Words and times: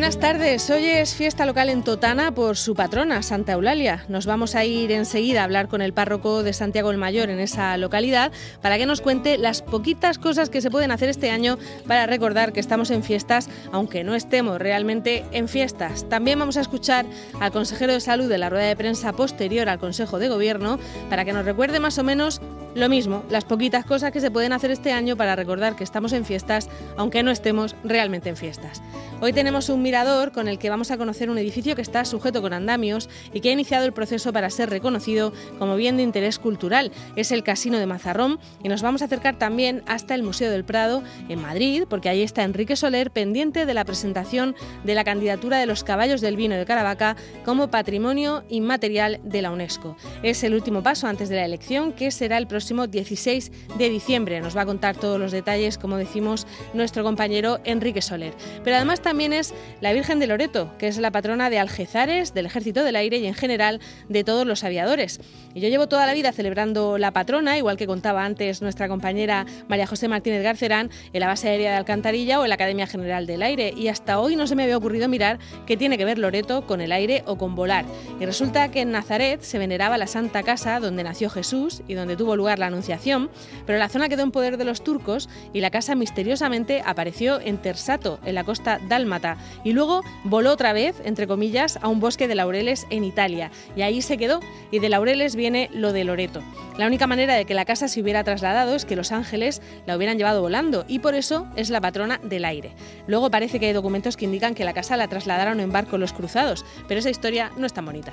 Buenas 0.00 0.18
tardes. 0.18 0.70
Hoy 0.70 0.86
es 0.86 1.14
fiesta 1.14 1.44
local 1.44 1.68
en 1.68 1.84
Totana 1.84 2.32
por 2.32 2.56
su 2.56 2.74
patrona, 2.74 3.20
Santa 3.20 3.52
Eulalia. 3.52 4.06
Nos 4.08 4.24
vamos 4.24 4.54
a 4.54 4.64
ir 4.64 4.92
enseguida 4.92 5.42
a 5.42 5.44
hablar 5.44 5.68
con 5.68 5.82
el 5.82 5.92
párroco 5.92 6.42
de 6.42 6.54
Santiago 6.54 6.90
el 6.90 6.96
Mayor 6.96 7.28
en 7.28 7.38
esa 7.38 7.76
localidad 7.76 8.32
para 8.62 8.78
que 8.78 8.86
nos 8.86 9.02
cuente 9.02 9.36
las 9.36 9.60
poquitas 9.60 10.16
cosas 10.16 10.48
que 10.48 10.62
se 10.62 10.70
pueden 10.70 10.90
hacer 10.90 11.10
este 11.10 11.30
año 11.30 11.58
para 11.86 12.06
recordar 12.06 12.54
que 12.54 12.60
estamos 12.60 12.90
en 12.90 13.02
fiestas, 13.02 13.50
aunque 13.72 14.02
no 14.02 14.14
estemos 14.14 14.58
realmente 14.58 15.26
en 15.32 15.48
fiestas. 15.48 16.08
También 16.08 16.38
vamos 16.38 16.56
a 16.56 16.62
escuchar 16.62 17.04
al 17.38 17.52
consejero 17.52 17.92
de 17.92 18.00
salud 18.00 18.30
de 18.30 18.38
la 18.38 18.48
rueda 18.48 18.68
de 18.68 18.76
prensa 18.76 19.12
posterior 19.12 19.68
al 19.68 19.78
Consejo 19.78 20.18
de 20.18 20.30
Gobierno 20.30 20.78
para 21.10 21.26
que 21.26 21.34
nos 21.34 21.44
recuerde 21.44 21.78
más 21.78 21.98
o 21.98 22.04
menos 22.04 22.40
lo 22.74 22.88
mismo, 22.88 23.24
las 23.30 23.44
poquitas 23.44 23.84
cosas 23.84 24.12
que 24.12 24.20
se 24.20 24.30
pueden 24.30 24.52
hacer 24.52 24.70
este 24.70 24.92
año 24.92 25.16
para 25.16 25.34
recordar 25.34 25.74
que 25.74 25.82
estamos 25.82 26.12
en 26.12 26.24
fiestas, 26.24 26.68
aunque 26.96 27.22
no 27.22 27.30
estemos 27.32 27.74
realmente 27.82 28.28
en 28.28 28.36
fiestas. 28.36 28.80
Hoy 29.20 29.32
tenemos 29.32 29.68
un 29.68 29.82
mirador 29.82 30.30
con 30.30 30.46
el 30.48 30.58
que 30.58 30.70
vamos 30.70 30.90
a 30.90 30.96
conocer 30.96 31.30
un 31.30 31.38
edificio 31.38 31.74
que 31.74 31.82
está 31.82 32.04
sujeto 32.04 32.40
con 32.40 32.52
andamios 32.52 33.08
y 33.34 33.40
que 33.40 33.50
ha 33.50 33.52
iniciado 33.52 33.84
el 33.84 33.92
proceso 33.92 34.32
para 34.32 34.50
ser 34.50 34.70
reconocido 34.70 35.32
como 35.58 35.76
bien 35.76 35.96
de 35.96 36.04
interés 36.04 36.38
cultural. 36.38 36.92
Es 37.16 37.32
el 37.32 37.42
Casino 37.42 37.78
de 37.78 37.86
Mazarrón 37.86 38.38
y 38.62 38.68
nos 38.68 38.82
vamos 38.82 39.02
a 39.02 39.06
acercar 39.06 39.36
también 39.36 39.82
hasta 39.86 40.14
el 40.14 40.22
Museo 40.22 40.50
del 40.50 40.64
Prado 40.64 41.02
en 41.28 41.42
Madrid, 41.42 41.84
porque 41.88 42.08
ahí 42.08 42.22
está 42.22 42.44
Enrique 42.44 42.76
Soler 42.76 43.10
pendiente 43.10 43.66
de 43.66 43.74
la 43.74 43.84
presentación 43.84 44.54
de 44.84 44.94
la 44.94 45.04
candidatura 45.04 45.58
de 45.58 45.66
los 45.66 45.82
caballos 45.84 46.20
del 46.20 46.36
vino 46.36 46.54
de 46.54 46.64
Caravaca 46.64 47.16
como 47.44 47.68
patrimonio 47.68 48.44
inmaterial 48.48 49.20
de 49.24 49.42
la 49.42 49.50
UNESCO. 49.50 49.96
Es 50.22 50.44
el 50.44 50.54
último 50.54 50.82
paso 50.82 51.08
antes 51.08 51.28
de 51.28 51.36
la 51.36 51.44
elección 51.44 51.92
que 51.92 52.10
será 52.10 52.38
el 52.38 52.46
próximo 52.46 52.59
16 52.68 53.52
de 53.78 53.90
diciembre. 53.90 54.40
Nos 54.40 54.56
va 54.56 54.62
a 54.62 54.66
contar 54.66 54.96
todos 54.96 55.18
los 55.18 55.32
detalles, 55.32 55.78
como 55.78 55.96
decimos, 55.96 56.46
nuestro 56.74 57.02
compañero 57.02 57.60
Enrique 57.64 58.02
Soler. 58.02 58.34
Pero 58.64 58.76
además 58.76 59.00
también 59.00 59.32
es 59.32 59.54
la 59.80 59.92
Virgen 59.92 60.18
de 60.18 60.26
Loreto, 60.26 60.76
que 60.78 60.88
es 60.88 60.98
la 60.98 61.10
patrona 61.10 61.50
de 61.50 61.58
Algezares, 61.58 62.34
del 62.34 62.46
Ejército 62.46 62.84
del 62.84 62.96
Aire 62.96 63.18
y 63.18 63.26
en 63.26 63.34
general 63.34 63.80
de 64.08 64.24
todos 64.24 64.46
los 64.46 64.64
aviadores. 64.64 65.20
Y 65.54 65.60
yo 65.60 65.68
llevo 65.68 65.88
toda 65.88 66.06
la 66.06 66.14
vida 66.14 66.32
celebrando 66.32 66.98
la 66.98 67.12
patrona, 67.12 67.58
igual 67.58 67.76
que 67.76 67.86
contaba 67.86 68.24
antes 68.24 68.62
nuestra 68.62 68.88
compañera 68.88 69.46
María 69.68 69.86
José 69.86 70.08
Martínez 70.08 70.42
Garcerán, 70.42 70.90
en 71.12 71.20
la 71.20 71.26
base 71.26 71.48
aérea 71.48 71.72
de 71.72 71.76
Alcantarilla 71.76 72.40
o 72.40 72.44
en 72.44 72.50
la 72.50 72.54
Academia 72.54 72.86
General 72.86 73.26
del 73.26 73.42
Aire. 73.42 73.72
Y 73.76 73.88
hasta 73.88 74.20
hoy 74.20 74.36
no 74.36 74.46
se 74.46 74.54
me 74.56 74.64
había 74.64 74.76
ocurrido 74.76 75.08
mirar 75.08 75.38
qué 75.66 75.76
tiene 75.76 75.98
que 75.98 76.04
ver 76.04 76.18
Loreto 76.18 76.66
con 76.66 76.80
el 76.80 76.92
aire 76.92 77.22
o 77.26 77.36
con 77.36 77.54
volar. 77.54 77.84
Y 78.20 78.26
resulta 78.26 78.70
que 78.70 78.82
en 78.82 78.92
Nazaret 78.92 79.40
se 79.42 79.58
veneraba 79.58 79.98
la 79.98 80.06
Santa 80.06 80.42
Casa 80.42 80.80
donde 80.80 81.04
nació 81.04 81.30
Jesús 81.30 81.82
y 81.88 81.94
donde 81.94 82.16
tuvo 82.16 82.36
lugar 82.36 82.49
la 82.58 82.66
Anunciación, 82.66 83.30
pero 83.66 83.78
la 83.78 83.88
zona 83.88 84.08
quedó 84.08 84.22
en 84.22 84.30
poder 84.30 84.56
de 84.56 84.64
los 84.64 84.82
turcos 84.82 85.28
y 85.52 85.60
la 85.60 85.70
casa 85.70 85.94
misteriosamente 85.94 86.82
apareció 86.84 87.40
en 87.40 87.58
Tersato, 87.58 88.18
en 88.24 88.34
la 88.34 88.44
costa 88.44 88.80
dálmata, 88.88 89.36
y 89.64 89.72
luego 89.72 90.02
voló 90.24 90.52
otra 90.52 90.72
vez, 90.72 90.96
entre 91.04 91.26
comillas, 91.26 91.78
a 91.82 91.88
un 91.88 92.00
bosque 92.00 92.28
de 92.28 92.34
laureles 92.34 92.86
en 92.90 93.04
Italia, 93.04 93.50
y 93.76 93.82
ahí 93.82 94.02
se 94.02 94.18
quedó, 94.18 94.40
y 94.70 94.78
de 94.78 94.88
laureles 94.88 95.36
viene 95.36 95.70
lo 95.72 95.92
de 95.92 96.04
Loreto. 96.04 96.42
La 96.78 96.86
única 96.86 97.06
manera 97.06 97.34
de 97.34 97.44
que 97.44 97.54
la 97.54 97.64
casa 97.64 97.88
se 97.88 98.00
hubiera 98.00 98.24
trasladado 98.24 98.74
es 98.74 98.84
que 98.84 98.96
los 98.96 99.12
ángeles 99.12 99.60
la 99.86 99.96
hubieran 99.96 100.18
llevado 100.18 100.40
volando, 100.40 100.84
y 100.88 101.00
por 101.00 101.14
eso 101.14 101.46
es 101.56 101.70
la 101.70 101.80
patrona 101.80 102.18
del 102.22 102.44
aire. 102.44 102.72
Luego 103.06 103.30
parece 103.30 103.60
que 103.60 103.66
hay 103.66 103.72
documentos 103.72 104.16
que 104.16 104.24
indican 104.24 104.54
que 104.54 104.64
la 104.64 104.72
casa 104.72 104.96
la 104.96 105.08
trasladaron 105.08 105.60
en 105.60 105.72
barco 105.72 105.98
los 105.98 106.12
cruzados, 106.12 106.64
pero 106.88 107.00
esa 107.00 107.10
historia 107.10 107.50
no 107.56 107.66
es 107.66 107.72
tan 107.72 107.84
bonita. 107.84 108.12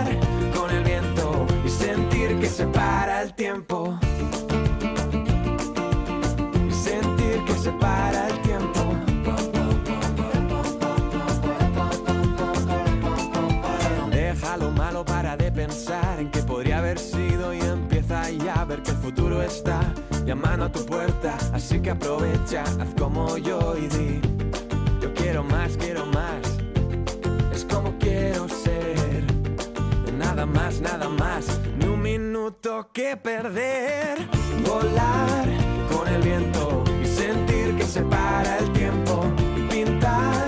el 3.21 3.33
tiempo. 3.35 3.99
Sentir 6.71 7.45
que 7.45 7.53
se 7.53 7.71
para 7.73 8.29
el 8.29 8.41
tiempo. 8.41 8.79
Deja 14.09 14.57
lo 14.57 14.71
malo 14.71 15.05
para 15.05 15.37
de 15.37 15.51
pensar 15.51 16.19
en 16.19 16.31
que 16.31 16.41
podría 16.41 16.79
haber 16.79 16.97
sido 16.97 17.53
y 17.53 17.59
empieza 17.59 18.31
ya 18.31 18.53
a 18.53 18.65
ver 18.65 18.81
que 18.81 18.91
el 18.91 18.97
futuro 18.97 19.43
está 19.43 19.79
llamando 20.25 20.65
a 20.65 20.71
tu 20.71 20.83
puerta. 20.83 21.37
Así 21.53 21.79
que 21.79 21.91
aprovecha, 21.91 22.63
haz 22.63 22.89
como 22.97 23.37
yo 23.37 23.75
y 23.77 23.87
di: 23.87 24.21
Yo 24.99 25.13
quiero 25.13 25.43
más, 25.43 25.77
quiero 25.77 26.07
más. 26.07 26.41
Es 27.53 27.65
como 27.65 27.95
quiero 27.99 28.49
ser. 28.49 29.23
Nada 30.17 30.47
más, 30.47 30.81
nada 30.81 31.07
más. 31.07 31.60
Minuto 32.41 32.89
que 32.91 33.15
perder. 33.17 34.17
Volar 34.65 35.47
con 35.91 36.07
el 36.07 36.23
viento 36.23 36.83
y 37.03 37.05
sentir 37.05 37.77
que 37.77 37.83
se 37.83 38.01
para 38.01 38.57
el 38.57 38.73
tiempo. 38.73 39.25
Y 39.55 39.61
pintar 39.71 40.47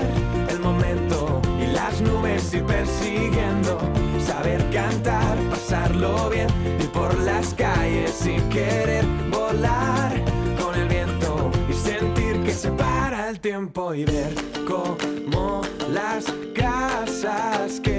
el 0.50 0.60
momento 0.60 1.40
y 1.62 1.68
las 1.68 2.02
nubes 2.02 2.52
ir 2.52 2.66
persiguiendo. 2.66 3.78
Saber 4.26 4.68
cantar, 4.72 5.38
pasarlo 5.52 6.32
bien. 6.32 6.48
Ir 6.80 6.90
por 6.90 7.16
las 7.20 7.54
calles 7.54 8.26
y 8.26 8.42
querer 8.50 9.06
volar 9.30 10.20
con 10.60 10.74
el 10.74 10.88
viento 10.88 11.52
y 11.70 11.74
sentir 11.74 12.42
que 12.44 12.56
se 12.56 12.72
para 12.72 13.30
el 13.30 13.40
tiempo 13.40 13.94
y 13.94 14.04
ver 14.06 14.34
cómo 14.66 15.62
las 15.92 16.26
casas 16.56 17.80
quedan 17.82 17.93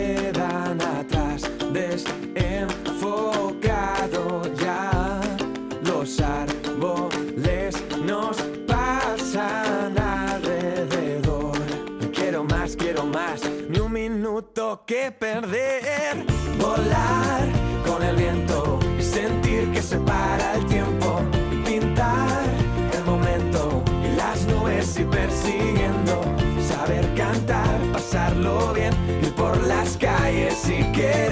quiero 12.76 13.04
más, 13.04 13.41
ni 13.68 13.78
un 13.78 13.92
minuto 13.92 14.82
que 14.86 15.12
perder. 15.12 16.24
Volar 16.59 17.42
con 17.86 18.03
el 18.03 18.16
viento 18.16 18.78
y 18.98 19.03
sentir 19.03 19.71
que 19.72 19.82
se 19.82 19.97
para 19.98 20.54
el 20.54 20.66
tiempo. 20.66 21.21
Y 21.53 21.56
pintar 21.68 22.44
el 22.92 23.04
momento 23.04 23.82
y 24.04 24.16
las 24.16 24.47
nubes 24.47 24.97
ir 24.98 25.09
persiguiendo. 25.09 26.22
Saber 26.66 27.06
cantar, 27.15 27.80
pasarlo 27.92 28.72
bien, 28.72 28.92
ir 29.22 29.34
por 29.34 29.60
las 29.66 29.97
calles 29.97 30.68
y 30.68 30.82
querer 30.92 31.23